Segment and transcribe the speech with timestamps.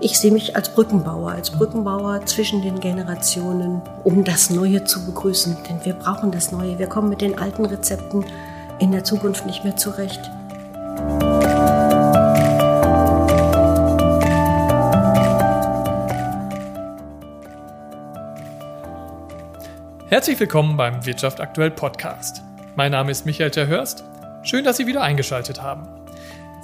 [0.00, 5.56] Ich sehe mich als Brückenbauer, als Brückenbauer zwischen den Generationen, um das Neue zu begrüßen.
[5.68, 6.78] Denn wir brauchen das Neue.
[6.78, 8.24] Wir kommen mit den alten Rezepten
[8.80, 10.30] in der Zukunft nicht mehr zurecht.
[20.08, 22.42] Herzlich willkommen beim Wirtschaft aktuell Podcast.
[22.76, 24.04] Mein Name ist Michael Terhörst.
[24.42, 25.88] Schön, dass Sie wieder eingeschaltet haben.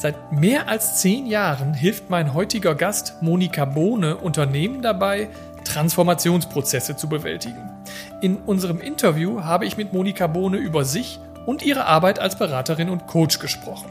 [0.01, 5.29] Seit mehr als zehn Jahren hilft mein heutiger Gast Monika Bohne Unternehmen dabei,
[5.65, 7.69] Transformationsprozesse zu bewältigen.
[8.23, 12.89] In unserem Interview habe ich mit Monika Bohne über sich und ihre Arbeit als Beraterin
[12.89, 13.91] und Coach gesprochen.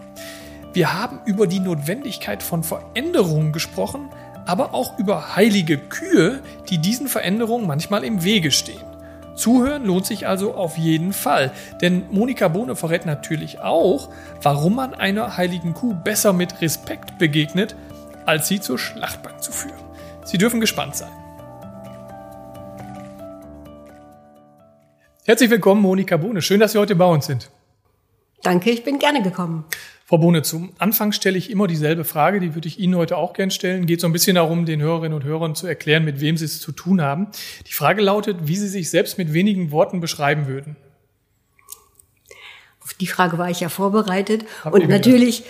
[0.74, 4.10] Wir haben über die Notwendigkeit von Veränderungen gesprochen,
[4.48, 8.89] aber auch über heilige Kühe, die diesen Veränderungen manchmal im Wege stehen.
[9.40, 14.10] Zuhören lohnt sich also auf jeden Fall, denn Monika Bohne verrät natürlich auch,
[14.42, 17.74] warum man einer heiligen Kuh besser mit Respekt begegnet,
[18.26, 19.80] als sie zur Schlachtbank zu führen.
[20.26, 21.12] Sie dürfen gespannt sein.
[25.26, 26.42] Herzlich willkommen, Monika Bohne.
[26.42, 27.50] Schön, dass Sie heute bei uns sind.
[28.44, 29.64] Danke, ich bin gerne gekommen.
[30.10, 33.34] Frau Bohne, zum Anfang stelle ich immer dieselbe Frage, die würde ich Ihnen heute auch
[33.34, 33.86] gern stellen.
[33.86, 36.60] Geht so ein bisschen darum, den Hörerinnen und Hörern zu erklären, mit wem Sie es
[36.60, 37.28] zu tun haben.
[37.68, 40.78] Die Frage lautet, wie Sie sich selbst mit wenigen Worten beschreiben würden.
[42.82, 44.46] Auf die Frage war ich ja vorbereitet.
[44.64, 45.44] Hab und natürlich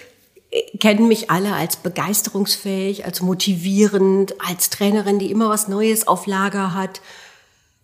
[0.51, 6.27] äh, kennen mich alle als begeisterungsfähig, als motivierend, als Trainerin, die immer was Neues auf
[6.27, 6.99] Lager hat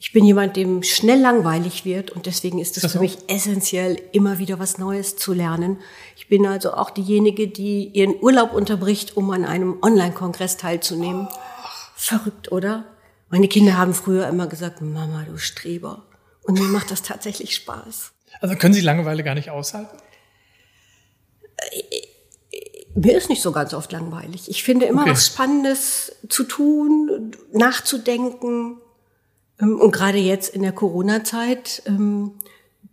[0.05, 4.37] ich bin jemand, dem schnell langweilig wird und deswegen ist es für mich essentiell, immer
[4.37, 5.79] wieder was Neues zu lernen.
[6.15, 11.27] Ich bin also auch diejenige, die ihren Urlaub unterbricht, um an einem Online-Kongress teilzunehmen.
[11.95, 12.85] Verrückt, oder?
[13.29, 16.05] Meine Kinder haben früher immer gesagt, Mama, du Streber.
[16.43, 18.11] Und mir macht das tatsächlich Spaß.
[18.41, 19.97] Also können Sie Langeweile gar nicht aushalten?
[22.93, 24.51] Mir ist nicht so ganz oft langweilig.
[24.51, 25.11] Ich finde immer okay.
[25.13, 28.77] was Spannendes zu tun, nachzudenken,
[29.59, 32.31] und gerade jetzt in der Corona-Zeit ähm,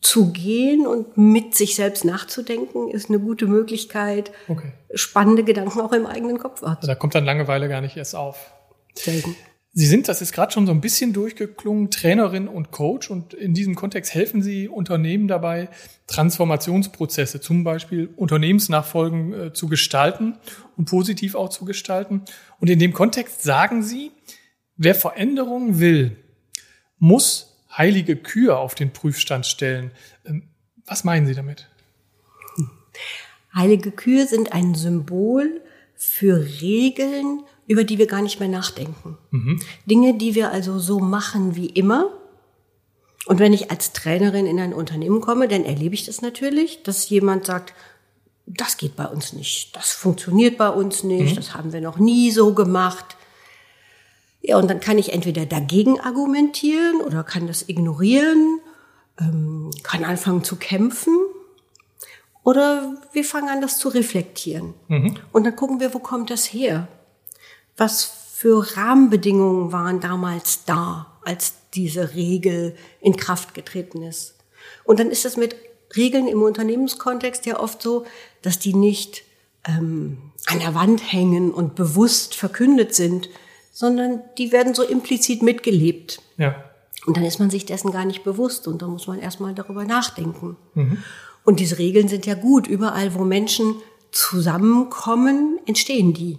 [0.00, 4.73] zu gehen und mit sich selbst nachzudenken, ist eine gute Möglichkeit, okay.
[4.95, 6.77] spannende Gedanken auch im eigenen Kopf wahrzunehmen.
[6.77, 8.52] Also da kommt dann Langeweile gar nicht erst auf.
[8.95, 9.36] Selten.
[9.74, 13.55] Sie sind, das ist gerade schon so ein bisschen durchgeklungen, Trainerin und Coach und in
[13.55, 15.70] diesem Kontext helfen Sie Unternehmen dabei,
[16.08, 20.36] Transformationsprozesse, zum Beispiel Unternehmensnachfolgen äh, zu gestalten
[20.77, 22.23] und positiv auch zu gestalten.
[22.61, 24.11] Und in dem Kontext sagen Sie,
[24.77, 26.18] wer Veränderungen will,
[27.02, 29.90] muss heilige Kühe auf den Prüfstand stellen.
[30.24, 30.45] Ähm,
[30.86, 31.68] was meinen Sie damit?
[33.52, 35.61] Heilige Kühe sind ein Symbol
[35.96, 39.18] für Regeln, über die wir gar nicht mehr nachdenken.
[39.30, 39.61] Mhm.
[39.85, 42.08] Dinge, die wir also so machen wie immer.
[43.27, 47.08] Und wenn ich als Trainerin in ein Unternehmen komme, dann erlebe ich das natürlich, dass
[47.08, 47.74] jemand sagt,
[48.46, 51.36] das geht bei uns nicht, das funktioniert bei uns nicht, mhm.
[51.36, 53.17] das haben wir noch nie so gemacht.
[54.42, 58.61] Ja, und dann kann ich entweder dagegen argumentieren oder kann das ignorieren,
[59.20, 61.17] ähm, kann anfangen zu kämpfen
[62.45, 64.75] oder wir fangen an, das zu reflektieren.
[64.89, 65.17] Mhm.
[65.33, 66.89] Und dann gucken wir, wo kommt das her?
[67.77, 68.05] Was
[68.35, 74.35] für Rahmenbedingungen waren damals da, als diese Regel in Kraft getreten ist?
[74.85, 75.55] Und dann ist es mit
[75.95, 78.05] Regeln im Unternehmenskontext ja oft so,
[78.41, 79.23] dass die nicht
[79.64, 83.29] ähm, an der Wand hängen und bewusst verkündet sind,
[83.72, 86.20] sondern die werden so implizit mitgelebt.
[86.36, 86.55] Ja.
[87.06, 89.84] Und dann ist man sich dessen gar nicht bewusst und da muss man erstmal darüber
[89.84, 90.56] nachdenken.
[90.74, 90.98] Mhm.
[91.44, 92.68] Und diese Regeln sind ja gut.
[92.68, 93.74] Überall, wo Menschen
[94.12, 96.38] zusammenkommen, entstehen die.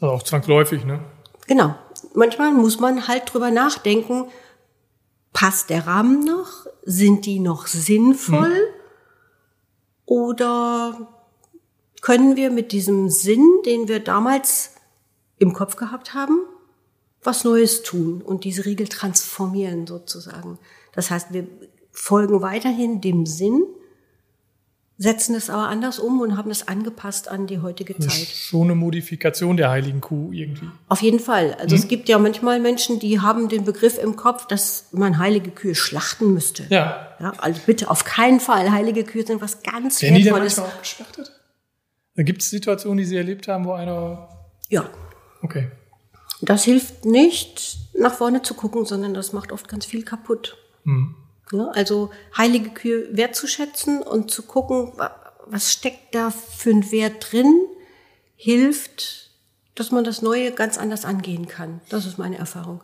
[0.00, 1.04] Also auch zwangsläufig, ne?
[1.46, 1.76] Genau.
[2.14, 4.24] Manchmal muss man halt drüber nachdenken,
[5.32, 6.66] passt der Rahmen noch?
[6.82, 8.48] Sind die noch sinnvoll?
[8.48, 8.74] Mhm.
[10.06, 11.08] Oder
[12.00, 14.74] können wir mit diesem Sinn, den wir damals
[15.40, 16.38] im Kopf gehabt haben,
[17.22, 20.58] was Neues tun und diese Regel transformieren sozusagen.
[20.92, 21.48] Das heißt, wir
[21.90, 23.62] folgen weiterhin dem Sinn,
[24.98, 28.12] setzen es aber anders um und haben es angepasst an die heutige Zeit.
[28.12, 30.68] Schon eine Modifikation der heiligen Kuh irgendwie.
[30.88, 31.54] Auf jeden Fall.
[31.54, 31.82] Also hm?
[31.82, 35.74] es gibt ja manchmal Menschen, die haben den Begriff im Kopf, dass man heilige Kühe
[35.74, 36.66] schlachten müsste.
[36.68, 37.16] Ja.
[37.18, 38.70] ja also bitte auf keinen Fall.
[38.72, 40.54] Heilige Kühe sind was ganz Werden Wertvolles.
[40.56, 41.32] die dann manchmal auch geschlachtet?
[42.14, 44.28] Da gibt es Situationen, die Sie erlebt haben, wo einer
[44.68, 44.88] ja.
[45.42, 45.70] Okay.
[46.42, 50.56] Das hilft nicht, nach vorne zu gucken, sondern das macht oft ganz viel kaputt.
[50.84, 51.14] Mhm.
[51.52, 54.92] Ja, also heilige Kühe wertzuschätzen und zu gucken,
[55.46, 57.52] was steckt da für ein Wert drin,
[58.36, 59.30] hilft,
[59.74, 61.80] dass man das Neue ganz anders angehen kann.
[61.88, 62.80] Das ist meine Erfahrung.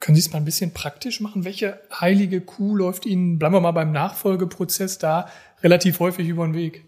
[0.00, 1.44] Können Sie es mal ein bisschen praktisch machen?
[1.44, 5.28] Welche heilige Kuh läuft Ihnen, bleiben wir mal beim Nachfolgeprozess da,
[5.62, 6.84] relativ häufig über den Weg?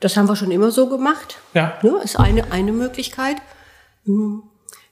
[0.00, 1.38] Das haben wir schon immer so gemacht.
[1.54, 1.78] Ja.
[1.82, 3.36] Ne, ist eine, eine Möglichkeit.
[4.04, 4.42] Hm.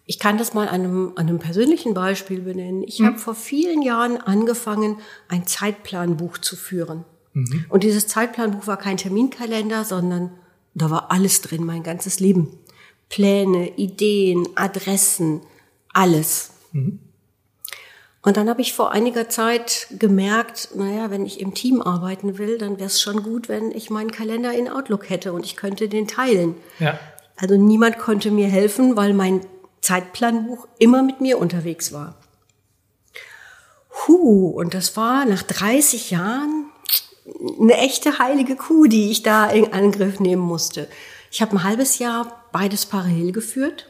[0.09, 2.85] Ich kann das mal an einem, an einem persönlichen Beispiel benennen.
[2.85, 3.07] Ich Mhm.
[3.07, 4.99] habe vor vielen Jahren angefangen,
[5.29, 7.05] ein Zeitplanbuch zu führen.
[7.69, 10.31] Und dieses Zeitplanbuch war kein Terminkalender, sondern
[10.75, 12.49] da war alles drin, mein ganzes Leben.
[13.11, 15.43] Pläne, Ideen, Adressen,
[15.93, 16.53] alles.
[18.27, 22.59] Und dann habe ich vor einiger Zeit gemerkt, naja, wenn ich im Team arbeiten will,
[22.59, 25.89] dann wäre es schon gut, wenn ich meinen Kalender in Outlook hätte und ich könnte
[25.89, 26.57] den teilen.
[26.81, 26.99] Ja.
[27.37, 29.43] Also niemand konnte mir helfen, weil mein
[29.81, 32.17] Zeitplanbuch immer mit mir unterwegs war.
[34.09, 36.67] Huh, und das war nach 30 Jahren
[37.61, 40.89] eine echte heilige Kuh, die ich da in Angriff nehmen musste.
[41.31, 43.87] Ich habe ein halbes Jahr beides parallel geführt.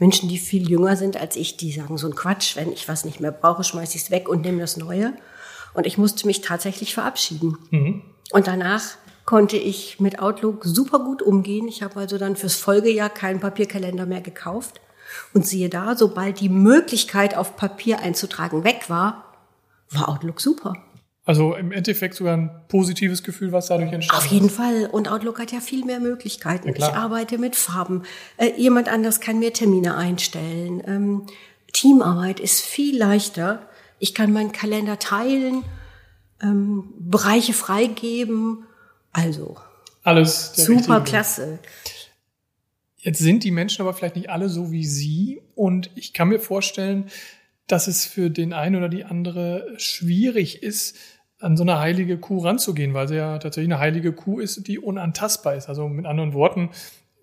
[0.00, 3.04] Menschen, die viel jünger sind als ich, die sagen so ein Quatsch, wenn ich was
[3.04, 5.12] nicht mehr brauche, schmeiße ich es weg und nehme das Neue.
[5.74, 7.58] Und ich musste mich tatsächlich verabschieden.
[8.32, 8.82] Und danach
[9.26, 11.68] konnte ich mit Outlook super gut umgehen.
[11.68, 14.80] Ich habe also dann fürs Folgejahr keinen Papierkalender mehr gekauft.
[15.34, 19.36] Und siehe da, sobald die Möglichkeit auf Papier einzutragen weg war,
[19.90, 20.74] war Outlook super.
[21.30, 24.86] Also im Endeffekt sogar ein positives Gefühl, was dadurch entstanden Auf jeden Fall.
[24.90, 26.66] Und Outlook hat ja viel mehr Möglichkeiten.
[26.70, 28.02] Ja, ich arbeite mit Farben.
[28.36, 30.82] Äh, jemand anders kann mir Termine einstellen.
[30.84, 31.26] Ähm,
[31.72, 33.68] Teamarbeit ist viel leichter.
[34.00, 35.62] Ich kann meinen Kalender teilen,
[36.42, 38.64] ähm, Bereiche freigeben.
[39.12, 39.56] Also,
[40.02, 41.58] Alles der super richtige klasse.
[42.96, 45.42] Jetzt sind die Menschen aber vielleicht nicht alle so wie Sie.
[45.54, 47.08] Und ich kann mir vorstellen,
[47.68, 50.96] dass es für den einen oder die andere schwierig ist,
[51.40, 54.78] an so eine heilige Kuh ranzugehen, weil sie ja tatsächlich eine heilige Kuh ist, die
[54.78, 55.68] unantastbar ist.
[55.68, 56.70] Also mit anderen Worten,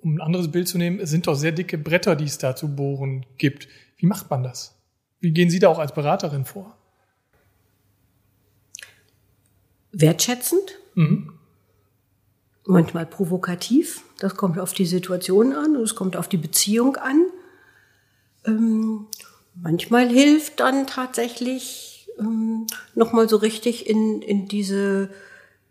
[0.01, 2.55] um ein anderes Bild zu nehmen, es sind doch sehr dicke Bretter, die es da
[2.55, 3.67] zu bohren gibt.
[3.97, 4.75] Wie macht man das?
[5.19, 6.75] Wie gehen Sie da auch als Beraterin vor?
[9.91, 11.33] Wertschätzend, Mhm.
[12.65, 14.03] manchmal provokativ.
[14.19, 17.25] Das kommt auf die Situation an und es kommt auf die Beziehung an.
[18.45, 19.07] Ähm,
[19.55, 25.09] manchmal hilft dann tatsächlich ähm, nochmal so richtig in, in diese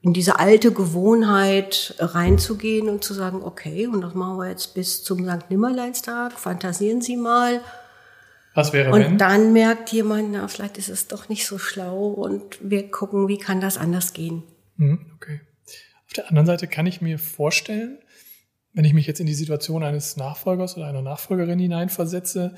[0.02, 5.02] in diese alte Gewohnheit reinzugehen und zu sagen, okay, und das machen wir jetzt bis
[5.02, 5.50] zum St.
[5.50, 7.60] Nimmerleinstag, fantasieren Sie mal.
[8.54, 9.18] Was wäre Und wenn?
[9.18, 13.38] dann merkt jemand, na, vielleicht ist es doch nicht so schlau und wir gucken, wie
[13.38, 14.44] kann das anders gehen.
[14.76, 15.40] Mhm, Okay.
[16.06, 17.98] Auf der anderen Seite kann ich mir vorstellen,
[18.72, 22.54] wenn ich mich jetzt in die Situation eines Nachfolgers oder einer Nachfolgerin hineinversetze,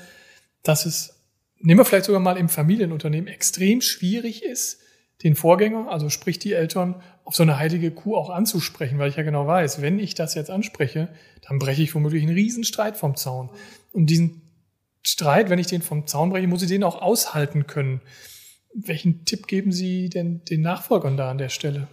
[0.61, 1.18] dass es,
[1.59, 4.79] nehmen wir vielleicht sogar mal im Familienunternehmen, extrem schwierig ist,
[5.23, 9.17] den Vorgänger, also sprich die Eltern, auf so eine heilige Kuh auch anzusprechen, weil ich
[9.17, 11.09] ja genau weiß, wenn ich das jetzt anspreche,
[11.47, 13.49] dann breche ich womöglich einen Riesenstreit vom Zaun.
[13.91, 14.41] Und diesen
[15.01, 18.01] Streit, wenn ich den vom Zaun breche, muss ich den auch aushalten können.
[18.73, 21.87] Welchen Tipp geben Sie denn den Nachfolgern da an der Stelle?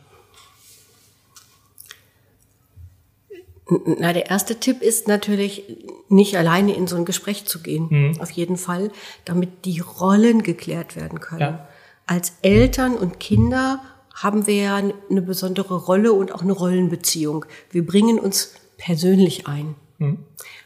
[3.69, 5.65] Na, der erste Tipp ist natürlich,
[6.09, 7.89] nicht alleine in so ein Gespräch zu gehen.
[7.91, 8.21] Mhm.
[8.21, 8.93] Auf jeden Fall,
[9.25, 11.41] damit die Rollen geklärt werden können.
[11.41, 11.69] Ja.
[12.07, 13.83] Als Eltern und Kinder
[14.15, 17.45] haben wir ja eine besondere Rolle und auch eine Rollenbeziehung.
[17.71, 19.75] Wir bringen uns persönlich ein.
[19.99, 20.19] Mhm.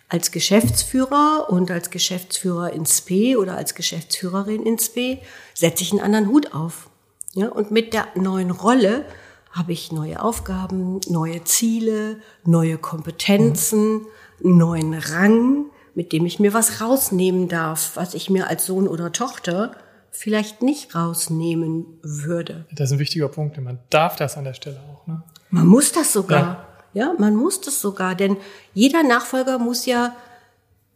[0.09, 5.23] Als Geschäftsführer und als Geschäftsführer ins P oder als Geschäftsführerin ins P
[5.55, 6.91] setze ich einen anderen Hut auf.
[7.33, 9.05] Ja, und mit der neuen Rolle
[9.51, 14.07] habe ich neue Aufgaben, neue Ziele, neue Kompetenzen,
[14.41, 19.13] neuen Rang, mit dem ich mir was rausnehmen darf, was ich mir als Sohn oder
[19.13, 19.73] Tochter
[20.11, 22.67] vielleicht nicht rausnehmen würde.
[22.73, 23.61] Das ist ein wichtiger Punkt.
[23.61, 25.07] Man darf das an der Stelle auch.
[25.07, 25.23] Ne?
[25.51, 26.67] Man muss das sogar.
[26.93, 27.15] Ja.
[27.19, 28.37] man muss das sogar, denn
[28.75, 30.17] jeder Nachfolger muss ja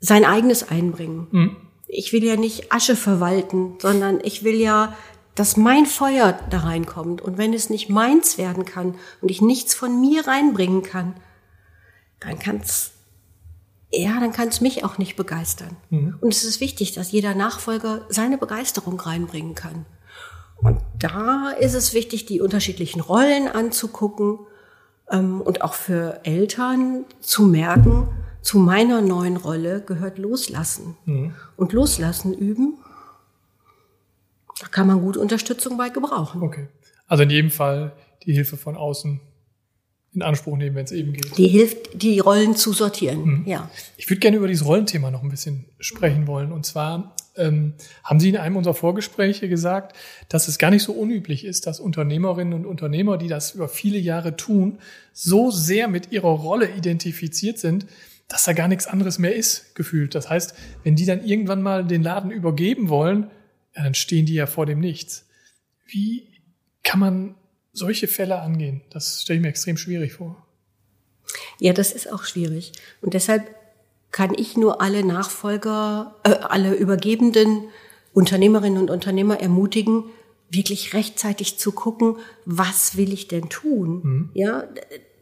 [0.00, 1.56] sein eigenes einbringen.
[1.86, 4.96] Ich will ja nicht Asche verwalten, sondern ich will ja,
[5.34, 7.20] dass mein Feuer da reinkommt.
[7.22, 11.14] Und wenn es nicht meins werden kann und ich nichts von mir reinbringen kann,
[12.20, 12.92] dann kann's
[13.96, 15.76] ja, dann kann es mich auch nicht begeistern.
[16.20, 19.86] Und es ist wichtig, dass jeder Nachfolger seine Begeisterung reinbringen kann.
[20.56, 24.38] Und da ist es wichtig, die unterschiedlichen Rollen anzugucken
[25.10, 28.08] ähm, und auch für Eltern zu merken,
[28.40, 30.96] zu meiner neuen Rolle gehört Loslassen.
[31.56, 32.78] Und Loslassen üben,
[34.60, 36.42] da kann man gut Unterstützung bei gebrauchen.
[36.42, 36.68] Okay.
[37.06, 37.92] Also in jedem Fall
[38.24, 39.20] die Hilfe von außen
[40.14, 41.36] in Anspruch nehmen, wenn es eben geht.
[41.36, 43.42] Die hilft, die Rollen zu sortieren.
[43.46, 43.68] Ja.
[43.96, 46.52] Ich würde gerne über dieses Rollenthema noch ein bisschen sprechen wollen.
[46.52, 49.96] Und zwar ähm, haben Sie in einem unserer Vorgespräche gesagt,
[50.28, 53.98] dass es gar nicht so unüblich ist, dass Unternehmerinnen und Unternehmer, die das über viele
[53.98, 54.78] Jahre tun,
[55.12, 57.86] so sehr mit ihrer Rolle identifiziert sind,
[58.28, 60.14] dass da gar nichts anderes mehr ist, gefühlt.
[60.14, 63.30] Das heißt, wenn die dann irgendwann mal den Laden übergeben wollen,
[63.76, 65.26] ja, dann stehen die ja vor dem Nichts.
[65.86, 66.28] Wie
[66.82, 67.34] kann man
[67.72, 68.82] solche Fälle angehen?
[68.90, 70.46] Das stelle ich mir extrem schwierig vor.
[71.58, 72.72] Ja, das ist auch schwierig.
[73.00, 73.54] Und deshalb
[74.10, 77.64] kann ich nur alle Nachfolger, äh, alle übergebenden
[78.12, 80.04] Unternehmerinnen und Unternehmer ermutigen,
[80.50, 84.00] wirklich rechtzeitig zu gucken, was will ich denn tun?
[84.02, 84.30] Mhm.
[84.34, 84.68] Ja,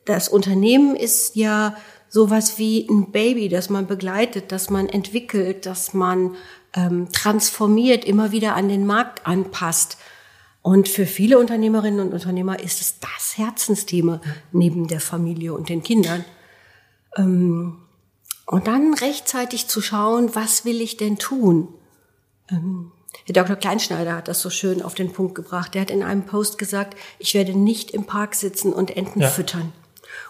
[0.04, 1.76] das Unternehmen ist ja
[2.08, 6.36] sowas wie ein Baby, das man begleitet, das man entwickelt, das man
[6.74, 9.98] ähm, transformiert, immer wieder an den Markt anpasst.
[10.62, 14.20] Und für viele Unternehmerinnen und Unternehmer ist es das Herzensthema
[14.52, 16.24] neben der Familie und den Kindern.
[17.16, 17.78] Ähm,
[18.46, 21.68] und dann rechtzeitig zu schauen, was will ich denn tun?
[22.50, 22.92] Ähm,
[23.24, 23.56] Herr Dr.
[23.56, 25.74] Kleinschneider hat das so schön auf den Punkt gebracht.
[25.74, 29.28] Er hat in einem Post gesagt, ich werde nicht im Park sitzen und Enten ja.
[29.28, 29.72] füttern.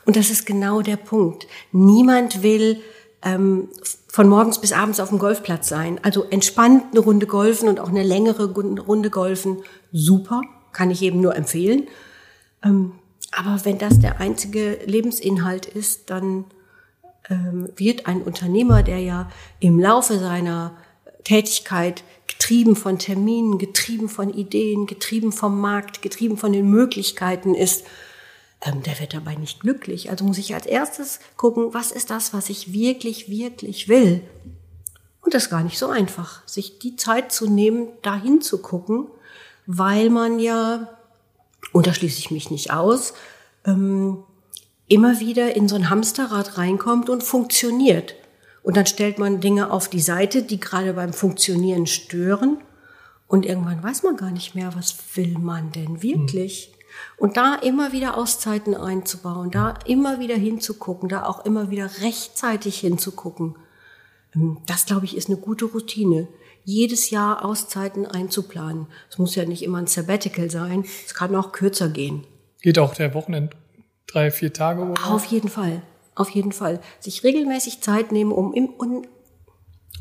[0.05, 1.47] Und das ist genau der Punkt.
[1.71, 2.81] Niemand will
[3.23, 3.69] ähm,
[4.09, 5.99] von morgens bis abends auf dem Golfplatz sein.
[6.02, 9.59] Also entspannt eine Runde golfen und auch eine längere Runde golfen,
[9.93, 11.88] super, kann ich eben nur empfehlen.
[12.64, 12.93] Ähm,
[13.31, 16.45] aber wenn das der einzige Lebensinhalt ist, dann
[17.31, 20.76] ähm, wird ein Unternehmer, der ja im Laufe seiner
[21.25, 27.85] Tätigkeit getrieben von Terminen, getrieben von Ideen, getrieben vom Markt, getrieben von den Möglichkeiten ist,
[28.62, 30.11] ähm, der wird dabei nicht glücklich.
[30.11, 34.23] Also muss ich als erstes gucken, was ist das, was ich wirklich, wirklich will.
[35.21, 39.07] Und das ist gar nicht so einfach, sich die Zeit zu nehmen, dahin zu gucken,
[39.66, 40.88] weil man ja,
[41.73, 43.14] und da schließe ich mich nicht aus,
[43.64, 44.25] ähm,
[44.88, 48.14] immer wieder in so ein Hamsterrad reinkommt und funktioniert.
[48.62, 52.59] Und dann stellt man Dinge auf die Seite, die gerade beim Funktionieren stören.
[53.26, 56.73] Und irgendwann weiß man gar nicht mehr, was will man denn wirklich?
[57.17, 62.81] Und da immer wieder Auszeiten einzubauen, da immer wieder hinzugucken, da auch immer wieder rechtzeitig
[62.81, 63.57] hinzugucken,
[64.35, 66.29] ähm, das, glaube ich, ist eine gute Routine.
[66.65, 68.87] Jedes Jahr Auszeiten einzuplanen.
[69.11, 72.25] Es muss ja nicht immer ein Sabbatical sein, es kann auch kürzer gehen.
[72.61, 73.57] Geht auch der Wochenend
[74.07, 75.11] drei, vier Tage oder?
[75.11, 75.83] Auf jeden Fall,
[76.15, 76.81] auf jeden Fall.
[77.01, 79.05] Sich regelmäßig Zeit nehmen, um, im, um,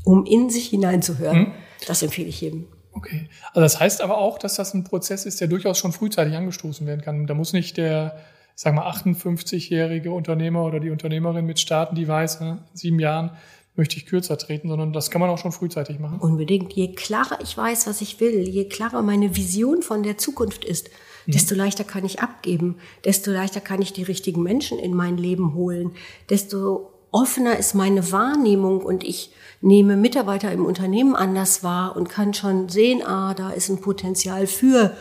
[0.03, 1.45] um in sich hineinzuhören.
[1.47, 1.51] Hm?
[1.87, 2.67] Das empfehle ich jedem.
[2.93, 3.29] Okay.
[3.49, 6.85] Also das heißt aber auch, dass das ein Prozess ist, der durchaus schon frühzeitig angestoßen
[6.85, 7.27] werden kann.
[7.27, 8.17] Da muss nicht der,
[8.55, 13.31] sag mal, 58-jährige Unternehmer oder die Unternehmerin mit starten, die weiß, in sieben Jahren
[13.75, 16.19] möchte ich kürzer treten, sondern das kann man auch schon frühzeitig machen.
[16.19, 16.73] Unbedingt.
[16.73, 20.89] Je klarer ich weiß, was ich will, je klarer meine Vision von der Zukunft ist,
[21.25, 21.31] mhm.
[21.31, 25.53] desto leichter kann ich abgeben, desto leichter kann ich die richtigen Menschen in mein Leben
[25.53, 25.91] holen,
[26.29, 32.33] desto offener ist meine Wahrnehmung und ich nehme Mitarbeiter im Unternehmen anders wahr und kann
[32.33, 34.95] schon sehen, ah, da ist ein Potenzial für,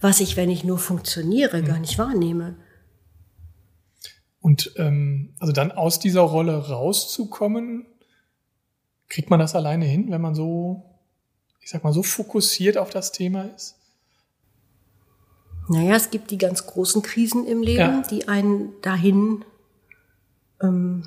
[0.00, 2.56] was ich, wenn ich nur funktioniere, gar nicht wahrnehme.
[4.40, 7.86] Und ähm, also dann aus dieser Rolle rauszukommen,
[9.08, 10.84] kriegt man das alleine hin, wenn man so,
[11.60, 13.76] ich sag mal, so fokussiert auf das Thema ist?
[15.68, 18.02] Naja, es gibt die ganz großen Krisen im Leben, ja.
[18.02, 19.44] die einen dahin
[20.62, 21.06] ähm,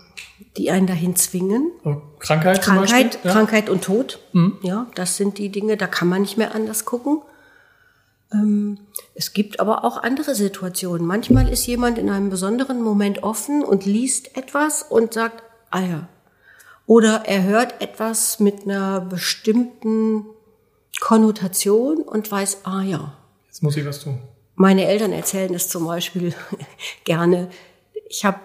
[0.57, 1.71] die einen dahin zwingen.
[2.19, 3.31] Krankheit, Krankheit, ja.
[3.31, 4.19] Krankheit und Tod.
[4.33, 4.57] Mhm.
[4.61, 7.21] Ja, das sind die Dinge, da kann man nicht mehr anders gucken.
[8.31, 8.77] Ähm,
[9.15, 11.05] es gibt aber auch andere Situationen.
[11.05, 16.07] Manchmal ist jemand in einem besonderen Moment offen und liest etwas und sagt, ah ja.
[16.85, 20.25] Oder er hört etwas mit einer bestimmten
[20.99, 23.13] Konnotation und weiß, ah ja.
[23.47, 24.19] Jetzt muss ich was tun.
[24.55, 26.33] Meine Eltern erzählen es zum Beispiel
[27.03, 27.49] gerne.
[28.09, 28.39] Ich habe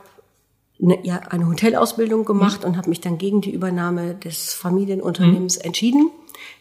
[0.82, 2.68] eine, ja, eine Hotelausbildung gemacht mhm.
[2.68, 5.64] und habe mich dann gegen die Übernahme des Familienunternehmens mhm.
[5.64, 6.10] entschieden.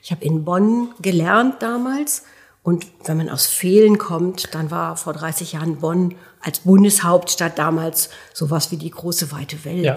[0.01, 2.23] Ich habe in Bonn gelernt damals.
[2.61, 8.09] Und wenn man aus Fehlen kommt, dann war vor 30 Jahren Bonn als Bundeshauptstadt damals
[8.33, 9.83] sowas wie die große weite Welt.
[9.83, 9.95] Ja.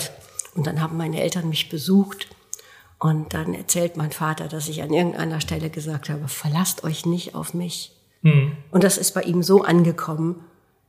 [0.57, 2.29] Und dann haben meine Eltern mich besucht.
[2.99, 7.35] Und dann erzählt mein Vater, dass ich an irgendeiner Stelle gesagt habe, verlasst euch nicht
[7.35, 7.93] auf mich.
[8.23, 8.57] Mhm.
[8.73, 10.45] Und das ist bei ihm so angekommen,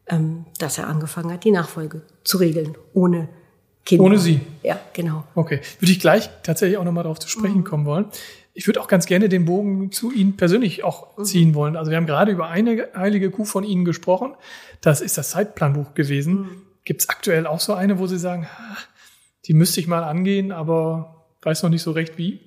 [0.07, 3.29] ähm, dass er angefangen hat, die Nachfolge zu regeln, ohne
[3.85, 4.03] Kinder.
[4.03, 4.41] Ohne sie?
[4.63, 5.23] Ja, genau.
[5.33, 5.61] Okay.
[5.79, 7.63] Würde ich gleich tatsächlich auch nochmal darauf zu sprechen mhm.
[7.63, 8.05] kommen wollen.
[8.53, 11.23] Ich würde auch ganz gerne den Bogen zu Ihnen persönlich auch mhm.
[11.23, 11.77] ziehen wollen.
[11.77, 14.33] Also wir haben gerade über eine heilige Kuh von Ihnen gesprochen.
[14.81, 16.33] Das ist das Zeitplanbuch gewesen.
[16.33, 16.61] Mhm.
[16.83, 18.47] Gibt es aktuell auch so eine, wo Sie sagen,
[19.45, 22.41] die müsste ich mal angehen, aber weiß noch nicht so recht wie?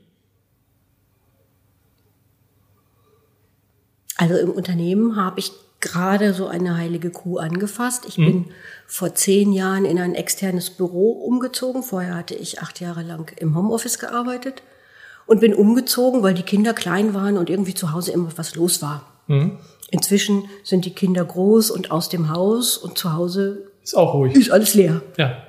[4.19, 8.05] Also im Unternehmen habe ich gerade so eine heilige Kuh angefasst.
[8.07, 8.27] Ich mhm.
[8.27, 8.45] bin
[8.87, 11.83] vor zehn Jahren in ein externes Büro umgezogen.
[11.83, 14.63] Vorher hatte ich acht Jahre lang im Homeoffice gearbeitet
[15.27, 18.83] und bin umgezogen, weil die Kinder klein waren und irgendwie zu Hause immer was los
[18.83, 19.05] war.
[19.27, 19.59] Mhm.
[19.91, 24.35] Inzwischen sind die Kinder groß und aus dem Haus und zu Hause ist auch ruhig.
[24.37, 25.03] Ist alles leer.
[25.17, 25.43] Ja.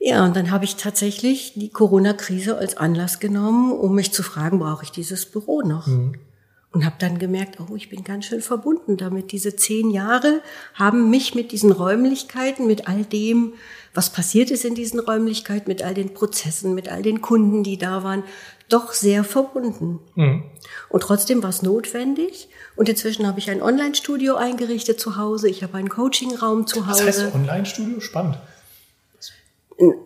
[0.00, 4.58] Ja, und dann habe ich tatsächlich die Corona-Krise als Anlass genommen, um mich zu fragen,
[4.58, 5.86] brauche ich dieses Büro noch?
[5.86, 6.16] Mhm.
[6.74, 9.30] Und habe dann gemerkt, oh, ich bin ganz schön verbunden damit.
[9.30, 10.42] Diese zehn Jahre
[10.74, 13.54] haben mich mit diesen Räumlichkeiten, mit all dem,
[13.94, 17.78] was passiert ist in diesen Räumlichkeiten, mit all den Prozessen, mit all den Kunden, die
[17.78, 18.24] da waren,
[18.68, 20.00] doch sehr verbunden.
[20.16, 20.42] Mhm.
[20.88, 22.48] Und trotzdem war es notwendig.
[22.74, 25.48] Und inzwischen habe ich ein Online-Studio eingerichtet zu Hause.
[25.48, 27.06] Ich habe einen Coaching-Raum zu Hause.
[27.06, 28.00] Was heißt Online-Studio?
[28.00, 28.38] Spannend.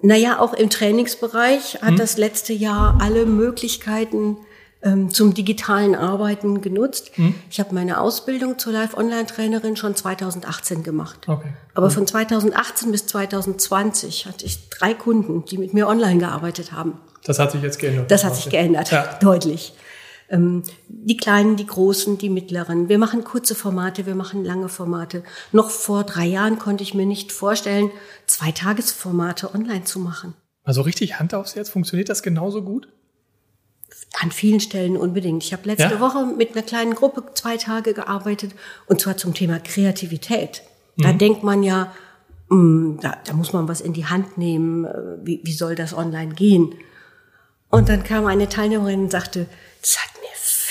[0.02, 1.96] Naja, auch im Trainingsbereich hat mhm.
[1.96, 4.36] das letzte Jahr alle Möglichkeiten
[4.82, 7.10] ähm, zum digitalen Arbeiten genutzt.
[7.16, 7.34] Mhm.
[7.50, 11.28] Ich habe meine Ausbildung zur Live-Online-Trainerin schon 2018 gemacht.
[11.28, 11.52] Okay.
[11.74, 17.00] Aber von 2018 bis 2020 hatte ich drei Kunden, die mit mir online gearbeitet haben.
[17.24, 18.10] Das hat sich jetzt geändert.
[18.10, 19.18] Das hat sich geändert, ja.
[19.20, 19.74] deutlich.
[20.30, 22.88] Ähm, die kleinen, die großen, die mittleren.
[22.88, 25.24] Wir machen kurze Formate, wir machen lange Formate.
[25.52, 27.90] Noch vor drei Jahren konnte ich mir nicht vorstellen,
[28.26, 30.34] zwei Tagesformate online zu machen.
[30.64, 32.88] Also richtig Hand aufs Herz, funktioniert das genauso gut?
[34.20, 35.44] An vielen Stellen unbedingt.
[35.44, 36.00] Ich habe letzte ja?
[36.00, 38.52] Woche mit einer kleinen Gruppe zwei Tage gearbeitet
[38.86, 40.62] und zwar zum Thema Kreativität.
[40.96, 41.18] Da mhm.
[41.18, 41.92] denkt man ja,
[42.48, 44.84] mh, mm, da, da, muss man was in die Hand nehmen.
[44.84, 46.74] Äh, wie, wie soll das online gehen?
[47.70, 49.46] Und dann kam eine Teilnehmerin und sagte,
[49.82, 50.10] das hat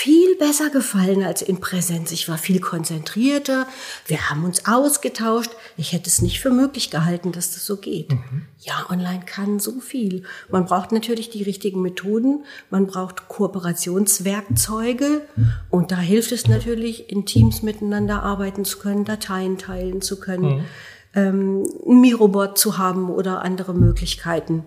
[0.08, 2.12] viel besser gefallen als in Präsenz.
[2.12, 3.66] Ich war viel konzentrierter.
[4.06, 5.50] Wir haben uns ausgetauscht.
[5.76, 8.12] Ich hätte es nicht für möglich gehalten, dass das so geht.
[8.12, 8.46] Mhm.
[8.58, 10.22] Ja, online kann so viel.
[10.48, 12.46] Man braucht natürlich die richtigen Methoden.
[12.70, 15.20] Man braucht Kooperationswerkzeuge.
[15.68, 20.56] Und da hilft es natürlich, in Teams miteinander arbeiten zu können, Dateien teilen zu können,
[20.56, 20.64] mhm.
[21.12, 24.64] ähm, ein Mirobot zu haben oder andere Möglichkeiten.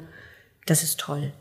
[0.68, 1.34] Das ist toll.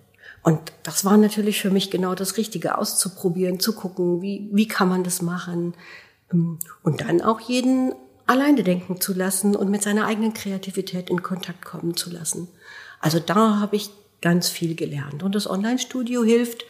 [0.43, 4.89] Und das war natürlich für mich genau das Richtige, auszuprobieren, zu gucken, wie, wie kann
[4.89, 5.75] man das machen.
[6.33, 7.95] Ähm, und dann auch jeden
[8.27, 12.49] alleine denken zu lassen und mit seiner eigenen Kreativität in Kontakt kommen zu lassen.
[13.01, 13.91] Also da habe ich
[14.23, 15.23] ganz viel gelernt.
[15.23, 16.65] Und das Online-Studio hilft,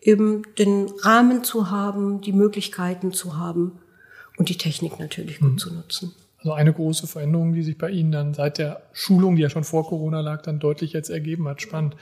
[0.00, 3.78] eben den Rahmen zu haben, die Möglichkeiten zu haben
[4.36, 5.58] und die Technik natürlich gut mhm.
[5.58, 6.14] zu nutzen.
[6.38, 9.64] Also eine große Veränderung, die sich bei Ihnen dann seit der Schulung, die ja schon
[9.64, 11.60] vor Corona lag, dann deutlich jetzt ergeben hat.
[11.60, 11.96] Spannend.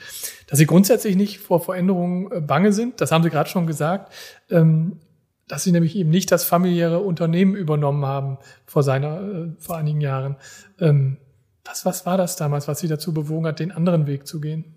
[0.45, 4.13] Dass Sie grundsätzlich nicht vor Veränderungen äh, bange sind, das haben Sie gerade schon gesagt,
[4.51, 4.99] ähm,
[5.47, 10.01] dass Sie nämlich eben nicht das familiäre Unternehmen übernommen haben vor seiner, äh, vor einigen
[10.01, 10.35] Jahren.
[10.79, 11.17] Ähm,
[11.65, 14.75] was, was war das damals, was Sie dazu bewogen hat, den anderen Weg zu gehen?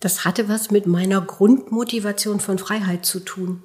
[0.00, 3.62] Das hatte was mit meiner Grundmotivation von Freiheit zu tun.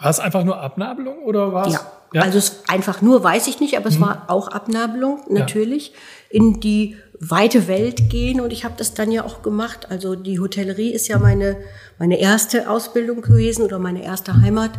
[0.00, 1.74] War es einfach nur Abnabelung oder war es?
[1.74, 1.80] Ja.
[2.12, 2.22] ja.
[2.22, 4.02] Also es einfach nur weiß ich nicht, aber es mhm.
[4.02, 5.94] war auch Abnabelung natürlich ja.
[6.30, 9.90] in die weite Welt gehen und ich habe das dann ja auch gemacht.
[9.90, 11.56] Also die Hotellerie ist ja meine
[11.98, 14.70] meine erste Ausbildung gewesen oder meine erste Heimat.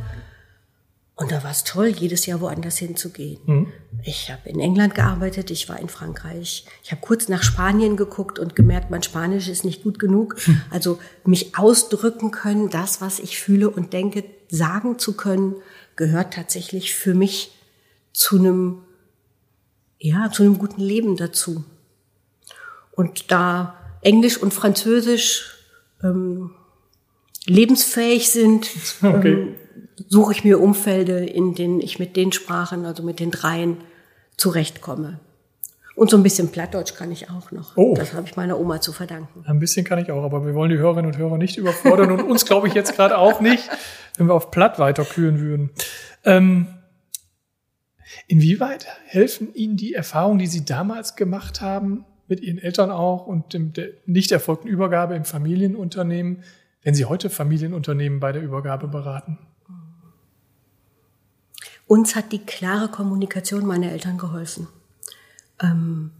[1.22, 3.40] Und da war es toll, jedes Jahr woanders hinzugehen.
[3.46, 3.68] Mhm.
[4.04, 6.66] Ich habe in England gearbeitet, ich war in Frankreich.
[6.84, 10.36] Ich habe kurz nach Spanien geguckt und gemerkt, mein Spanisch ist nicht gut genug.
[10.48, 10.62] Mhm.
[10.72, 15.58] Also mich ausdrücken können, das, was ich fühle und denke, sagen zu können,
[15.96, 17.52] gehört tatsächlich für mich
[18.14, 18.80] zu einem,
[20.00, 21.64] ja, zu einem guten Leben dazu.
[22.94, 25.56] Und da Englisch und Französisch
[26.04, 26.56] ähm,
[27.46, 28.72] lebensfähig sind,
[29.04, 29.34] okay.
[29.34, 29.56] ähm,
[30.10, 33.78] suche ich mir Umfelde, in denen ich mit den Sprachen, also mit den dreien,
[34.38, 35.20] zurechtkomme.
[35.96, 37.76] Und so ein bisschen Plattdeutsch kann ich auch noch.
[37.76, 37.94] Oh.
[37.96, 39.44] Das habe ich meiner Oma zu verdanken.
[39.46, 42.24] Ein bisschen kann ich auch, aber wir wollen die Hörerinnen und Hörer nicht überfordern und
[42.24, 43.70] uns glaube ich jetzt gerade auch nicht,
[44.18, 45.70] wenn wir auf Platt weiterkühlen würden.
[46.24, 46.68] Ähm,
[48.28, 53.54] inwieweit helfen Ihnen die Erfahrungen, die Sie damals gemacht haben, mit Ihren Eltern auch und
[53.54, 56.44] dem, der nicht erfolgten Übergabe im Familienunternehmen,
[56.82, 59.38] wenn Sie heute Familienunternehmen bei der Übergabe beraten?
[61.92, 64.70] Uns hat die klare Kommunikation meiner Eltern geholfen.
[65.62, 66.12] Ähm,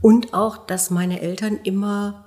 [0.00, 2.24] und auch, dass meine Eltern immer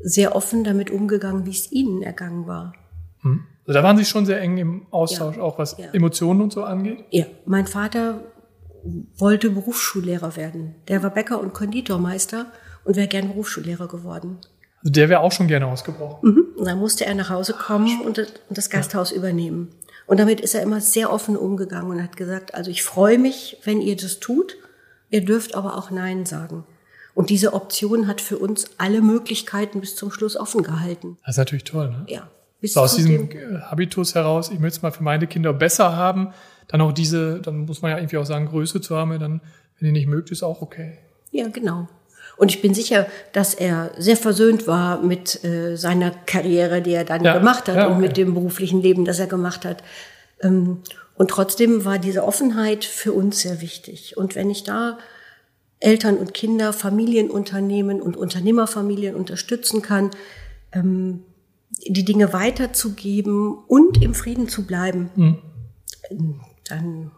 [0.00, 2.72] sehr offen damit umgegangen, wie es ihnen ergangen war.
[3.20, 3.44] Hm.
[3.68, 5.92] Also da waren Sie schon sehr eng im Austausch, ja, auch was ja.
[5.92, 7.04] Emotionen und so angeht?
[7.10, 8.18] Ja, mein Vater
[9.16, 10.74] wollte Berufsschullehrer werden.
[10.88, 12.46] Der war Bäcker und Konditormeister
[12.82, 14.38] und wäre gern Berufsschullehrer geworden.
[14.80, 16.28] Also der wäre auch schon gerne ausgebrochen.
[16.28, 16.46] Mhm.
[16.56, 18.20] Und dann musste er nach Hause kommen und
[18.50, 19.18] das Gasthaus ja.
[19.18, 19.68] übernehmen.
[20.06, 23.58] Und damit ist er immer sehr offen umgegangen und hat gesagt, also ich freue mich,
[23.64, 24.56] wenn ihr das tut.
[25.10, 26.64] Ihr dürft aber auch Nein sagen.
[27.14, 31.16] Und diese Option hat für uns alle Möglichkeiten bis zum Schluss offen gehalten.
[31.24, 32.04] Das ist natürlich toll, ne?
[32.08, 32.28] Ja.
[32.62, 33.28] So aus diesem
[33.62, 36.32] Habitus heraus, ich möchte es mal für meine Kinder besser haben,
[36.68, 39.42] dann auch diese, dann muss man ja irgendwie auch sagen, Größe zu haben, dann,
[39.78, 40.98] wenn ihr nicht mögt, ist auch okay.
[41.30, 41.88] Ja, genau.
[42.36, 47.04] Und ich bin sicher, dass er sehr versöhnt war mit äh, seiner Karriere, die er
[47.04, 47.94] dann ja, gemacht hat ja, okay.
[47.94, 49.82] und mit dem beruflichen Leben, das er gemacht hat.
[50.40, 50.78] Ähm,
[51.16, 54.16] und trotzdem war diese Offenheit für uns sehr wichtig.
[54.16, 54.98] Und wenn ich da
[55.78, 60.10] Eltern und Kinder, Familienunternehmen und Unternehmerfamilien unterstützen kann,
[60.72, 61.22] ähm,
[61.86, 65.10] die Dinge weiterzugeben und im Frieden zu bleiben.
[65.14, 65.38] Mhm.
[66.64, 67.10] Dann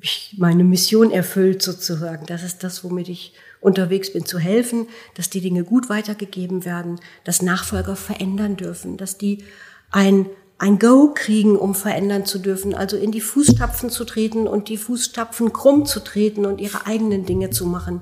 [0.00, 2.24] habe ich meine Mission erfüllt sozusagen.
[2.24, 6.98] Das ist das, womit ich unterwegs bin, zu helfen, dass die Dinge gut weitergegeben werden,
[7.24, 9.44] dass Nachfolger verändern dürfen, dass die
[9.90, 10.24] ein,
[10.56, 14.78] ein Go kriegen, um verändern zu dürfen, also in die Fußstapfen zu treten und die
[14.78, 18.00] Fußstapfen krumm zu treten und ihre eigenen Dinge zu machen.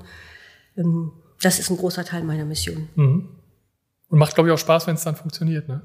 [0.77, 2.87] Ähm, das ist ein großer Teil meiner Mission.
[2.95, 3.27] Mhm.
[4.07, 5.81] Und macht, glaube ich, auch Spaß, wenn es dann funktioniert, ne?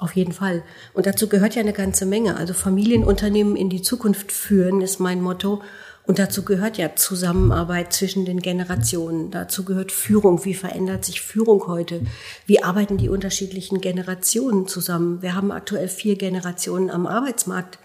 [0.00, 0.62] Auf jeden Fall.
[0.94, 2.38] Und dazu gehört ja eine ganze Menge.
[2.38, 5.62] Also Familienunternehmen in die Zukunft führen ist mein Motto.
[6.06, 9.30] Und dazu gehört ja Zusammenarbeit zwischen den Generationen.
[9.30, 10.42] Dazu gehört Führung.
[10.46, 12.00] Wie verändert sich Führung heute?
[12.46, 15.20] Wie arbeiten die unterschiedlichen Generationen zusammen?
[15.20, 17.78] Wir haben aktuell vier Generationen am Arbeitsmarkt.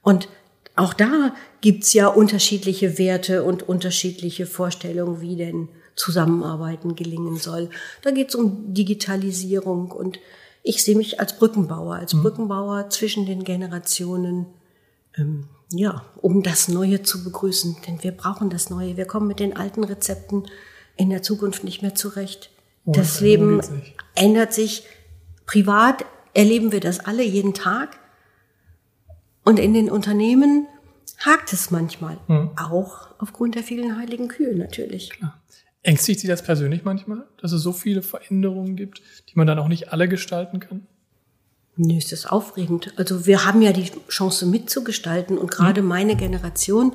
[0.00, 0.28] Und
[0.76, 7.68] auch da gibt's ja unterschiedliche Werte und unterschiedliche Vorstellungen, wie denn Zusammenarbeiten gelingen soll.
[8.02, 10.20] Da geht's um Digitalisierung und
[10.68, 12.22] ich sehe mich als Brückenbauer, als mhm.
[12.22, 14.46] Brückenbauer zwischen den Generationen.
[15.16, 17.78] Ähm, ja, um das Neue zu begrüßen.
[17.86, 18.98] Denn wir brauchen das Neue.
[18.98, 20.46] Wir kommen mit den alten Rezepten
[20.96, 22.50] in der Zukunft nicht mehr zurecht.
[22.84, 23.96] Oh, das, das Leben sich.
[24.14, 24.84] ändert sich.
[25.46, 26.04] Privat
[26.34, 27.98] erleben wir das alle jeden Tag.
[29.44, 30.66] Und in den Unternehmen
[31.18, 32.18] hakt es manchmal.
[32.26, 32.50] Mhm.
[32.56, 35.08] Auch aufgrund der vielen heiligen Kühe natürlich.
[35.08, 35.40] Klar.
[35.82, 39.68] Ängstigt Sie das persönlich manchmal, dass es so viele Veränderungen gibt, die man dann auch
[39.68, 40.86] nicht alle gestalten kann?
[41.76, 42.92] Nee, ist das aufregend.
[42.96, 45.88] Also wir haben ja die Chance mitzugestalten und gerade mhm.
[45.88, 46.94] meine Generation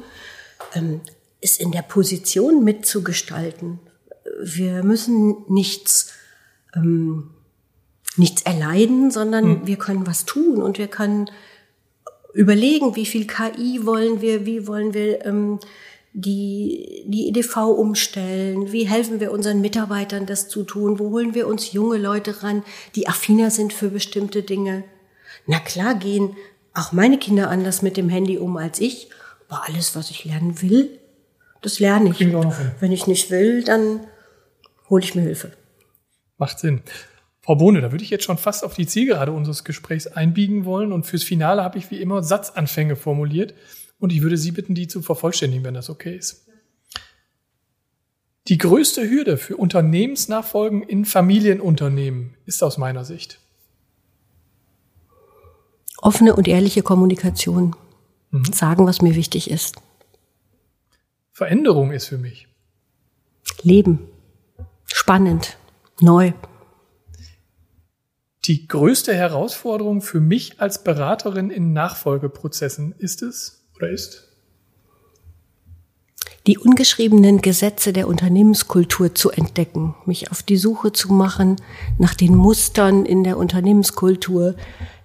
[0.76, 1.00] ähm,
[1.40, 3.80] ist in der Position mitzugestalten.
[4.42, 6.12] Wir müssen nichts,
[6.76, 7.30] ähm,
[8.18, 9.68] nichts erleiden, sondern mhm.
[9.68, 11.30] wir können was tun und wir können
[12.34, 15.60] überlegen, wie viel KI wollen wir, wie wollen wir ähm,
[16.14, 18.72] die, die EDV umstellen?
[18.72, 21.00] Wie helfen wir unseren Mitarbeitern, das zu tun?
[21.00, 22.64] Wo holen wir uns junge Leute ran,
[22.96, 24.84] die affiner sind für bestimmte Dinge?
[25.48, 26.36] Na klar gehen
[26.74, 29.10] auch meine Kinder anders mit dem Handy um als ich.
[29.48, 31.00] Aber alles, was ich lernen will,
[31.62, 32.20] das lerne ich.
[32.20, 34.02] Wenn ich nicht will, dann
[34.90, 35.52] hole ich mir Hilfe.
[36.38, 36.82] Macht Sinn.
[37.42, 40.92] Frau Bohne, da würde ich jetzt schon fast auf die Zielgerade unseres Gesprächs einbiegen wollen.
[40.92, 43.54] Und fürs Finale habe ich wie immer Satzanfänge formuliert.
[44.04, 46.46] Und ich würde Sie bitten, die zu vervollständigen, wenn das okay ist.
[48.50, 53.40] Die größte Hürde für Unternehmensnachfolgen in Familienunternehmen ist aus meiner Sicht
[56.02, 57.78] offene und ehrliche Kommunikation.
[58.32, 58.44] Mhm.
[58.52, 59.78] Sagen, was mir wichtig ist.
[61.32, 62.50] Veränderung ist für mich.
[63.62, 64.00] Leben.
[64.84, 65.58] Spannend.
[66.02, 66.34] Neu.
[68.44, 74.30] Die größte Herausforderung für mich als Beraterin in Nachfolgeprozessen ist es oder ist?
[76.46, 81.56] Die ungeschriebenen Gesetze der Unternehmenskultur zu entdecken, mich auf die Suche zu machen
[81.98, 84.56] nach den Mustern in der Unternehmenskultur.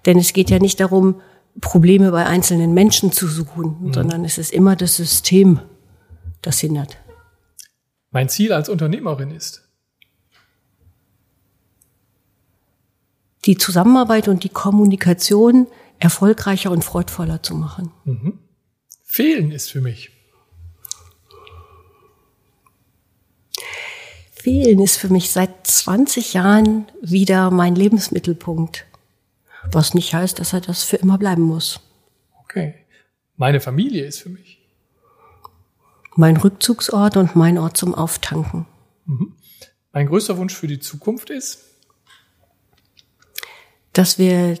[0.05, 1.21] Denn es geht ja nicht darum,
[1.61, 3.93] Probleme bei einzelnen Menschen zu suchen, mhm.
[3.93, 5.61] sondern es ist immer das System,
[6.41, 6.97] das hindert.
[8.11, 9.69] Mein Ziel als Unternehmerin ist,
[13.45, 15.67] die Zusammenarbeit und die Kommunikation
[15.99, 17.91] erfolgreicher und freudvoller zu machen.
[18.03, 18.39] Mhm.
[19.11, 20.11] Fehlen ist für mich.
[24.31, 28.85] Fehlen ist für mich seit 20 Jahren wieder mein Lebensmittelpunkt.
[29.71, 31.79] Was nicht heißt, dass er das für immer bleiben muss.
[32.43, 32.75] Okay.
[33.35, 34.59] Meine Familie ist für mich.
[36.15, 38.67] Mein Rückzugsort und mein Ort zum Auftanken.
[39.05, 39.35] Mhm.
[39.91, 41.63] Mein größter Wunsch für die Zukunft ist?
[43.91, 44.59] Dass wir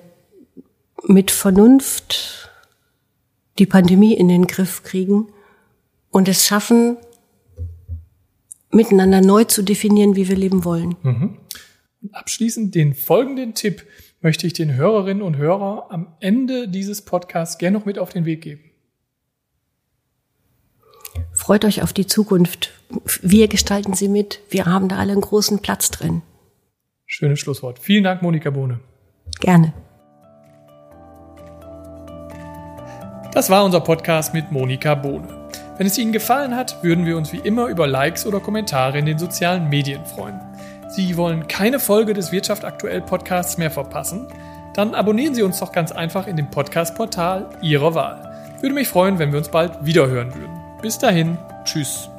[1.03, 2.48] mit Vernunft
[3.59, 5.27] die Pandemie in den Griff kriegen
[6.09, 6.97] und es schaffen,
[8.71, 10.95] miteinander neu zu definieren, wie wir leben wollen.
[11.03, 11.37] Mhm.
[12.11, 13.85] Abschließend den folgenden Tipp
[14.21, 18.25] möchte ich den Hörerinnen und Hörern am Ende dieses Podcasts gerne noch mit auf den
[18.25, 18.61] Weg geben.
[21.33, 22.71] Freut euch auf die Zukunft.
[23.21, 24.41] Wir gestalten sie mit.
[24.49, 26.21] Wir haben da alle einen großen Platz drin.
[27.05, 27.79] Schönes Schlusswort.
[27.79, 28.79] Vielen Dank, Monika Bohne.
[29.39, 29.73] Gerne.
[33.31, 35.27] Das war unser Podcast mit Monika Bohne.
[35.77, 39.05] Wenn es Ihnen gefallen hat, würden wir uns wie immer über Likes oder Kommentare in
[39.05, 40.41] den sozialen Medien freuen.
[40.89, 44.27] Sie wollen keine Folge des Wirtschaft aktuell Podcasts mehr verpassen?
[44.73, 48.33] Dann abonnieren Sie uns doch ganz einfach in dem Podcast-Portal Ihrer Wahl.
[48.61, 50.59] Würde mich freuen, wenn wir uns bald wiederhören würden.
[50.81, 52.09] Bis dahin, tschüss.